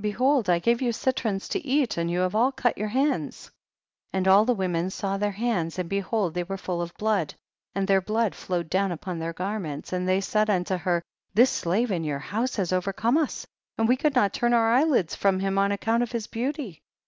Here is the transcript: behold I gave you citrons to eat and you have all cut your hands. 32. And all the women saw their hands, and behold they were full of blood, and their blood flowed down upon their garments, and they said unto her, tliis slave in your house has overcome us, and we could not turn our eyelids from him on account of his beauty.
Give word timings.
behold 0.00 0.50
I 0.50 0.58
gave 0.58 0.82
you 0.82 0.90
citrons 0.90 1.46
to 1.50 1.64
eat 1.64 1.96
and 1.96 2.10
you 2.10 2.18
have 2.18 2.34
all 2.34 2.50
cut 2.50 2.76
your 2.76 2.88
hands. 2.88 3.44
32. 4.10 4.10
And 4.14 4.26
all 4.26 4.44
the 4.44 4.52
women 4.52 4.90
saw 4.90 5.16
their 5.16 5.30
hands, 5.30 5.78
and 5.78 5.88
behold 5.88 6.34
they 6.34 6.42
were 6.42 6.56
full 6.56 6.82
of 6.82 6.92
blood, 6.96 7.34
and 7.76 7.86
their 7.86 8.00
blood 8.00 8.34
flowed 8.34 8.68
down 8.70 8.90
upon 8.90 9.20
their 9.20 9.32
garments, 9.32 9.92
and 9.92 10.08
they 10.08 10.20
said 10.20 10.50
unto 10.50 10.76
her, 10.78 11.00
tliis 11.36 11.46
slave 11.46 11.92
in 11.92 12.02
your 12.02 12.18
house 12.18 12.56
has 12.56 12.72
overcome 12.72 13.16
us, 13.16 13.46
and 13.76 13.86
we 13.86 13.94
could 13.96 14.16
not 14.16 14.32
turn 14.32 14.52
our 14.52 14.68
eyelids 14.72 15.14
from 15.14 15.38
him 15.38 15.58
on 15.58 15.70
account 15.70 16.02
of 16.02 16.10
his 16.10 16.26
beauty. 16.26 16.82